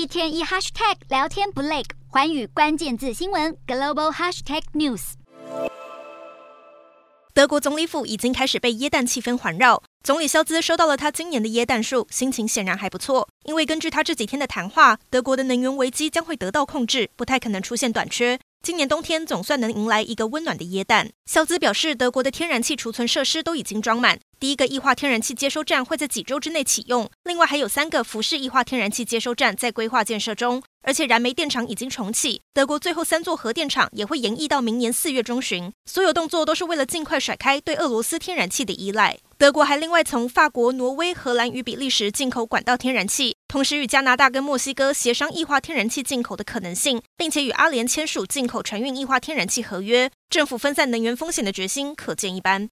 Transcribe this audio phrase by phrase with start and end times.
[0.00, 5.12] 一天一 hashtag 聊天不累，寰宇关键字新闻 global hashtag news。
[7.34, 9.82] 德国总理府已经开始被耶诞气氛环绕。
[10.02, 13.28] 总理肖兹收到了他今年的耶诞树，心情显然还不错。
[13.44, 18.40] 因为根据他这几天的谈话，德国的能源危机将会得到控制，不太可能出现短缺。
[18.62, 21.10] 今年冬天总算能迎来一个温暖的耶诞。
[21.26, 32.40] 肖兹表示，德国的天然气储存设施都已经装满，第一个液化天然气接收站会在几周之内启用，另外还有三个浮式液化天然气接收站在规划建设中，而且燃煤电厂已经重启。
[32.54, 39.18] 德国最后三座核电厂也会延役到明年四月中旬，所有动作都是为了尽快甩开对俄罗斯天然气的依赖。
[39.36, 50.10] 德国还另外从法国、挪威、荷兰与比利时进口管道天然气，同时与加拿大跟墨西哥协商液化天然气进口的可能性，并且与阿联签署进口船运液化天然气合约。
[50.30, 52.68] 政府分散能源风险的决心可见一斑。